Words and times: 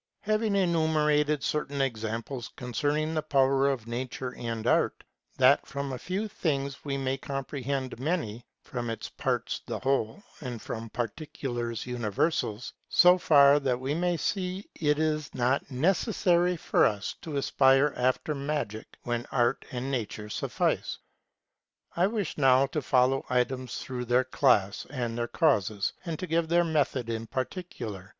Having 0.21 0.55
enumerated 0.55 1.43
certain 1.43 1.79
examples 1.79 2.47
concerning 2.55 3.13
the 3.13 3.21
power 3.21 3.69
of 3.69 3.85
nature 3.85 4.33
and 4.35 4.65
art, 4.65 5.03
that 5.37 5.63
from 5.67 5.93
a 5.93 5.99
few 5.99 6.27
things 6.27 6.83
we 6.83 6.97
may 6.97 7.19
comprehend 7.19 7.99
many, 7.99 8.43
from 8.63 8.89
its 8.89 9.09
parts 9.09 9.61
the 9.67 9.77
whole, 9.77 10.23
and 10.41 10.59
from 10.59 10.89
particulars 10.89 11.85
universal*, 11.85 12.59
so 12.89 13.19
far 13.19 13.59
that 13.59 13.79
we 13.79 13.93
may 13.93 14.17
see 14.17 14.67
it 14.73 14.97
is 14.97 15.31
not 15.35 15.69
necessary 15.69 16.57
for 16.57 16.83
us 16.83 17.13
to 17.21 17.37
aspire 17.37 17.93
after 17.95 18.33
magic, 18.33 18.97
when 19.03 19.27
art 19.31 19.65
and 19.71 19.91
nature 19.91 20.29
suffice; 20.29 20.97
I 21.95 22.07
wish 22.07 22.39
now 22.39 22.65
to 22.65 22.81
follow 22.81 23.23
items 23.29 23.77
through 23.77 24.05
their 24.05 24.23
class, 24.23 24.87
and 24.89 25.15
their 25.15 25.27
causes, 25.27 25.93
and 26.03 26.17
to 26.17 26.25
give 26.25 26.47
their 26.47 26.63
method 26.63 27.07
in 27.07 27.27
particular. 27.27 28.09